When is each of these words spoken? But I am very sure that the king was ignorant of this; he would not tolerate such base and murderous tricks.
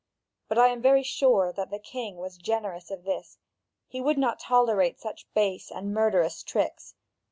But 0.47 0.57
I 0.57 0.69
am 0.69 0.81
very 0.81 1.03
sure 1.03 1.53
that 1.53 1.69
the 1.69 1.77
king 1.77 2.17
was 2.17 2.39
ignorant 2.39 2.89
of 2.89 3.03
this; 3.03 3.37
he 3.87 4.01
would 4.01 4.17
not 4.17 4.39
tolerate 4.39 4.99
such 4.99 5.31
base 5.35 5.69
and 5.69 5.93
murderous 5.93 6.41
tricks. 6.41 6.95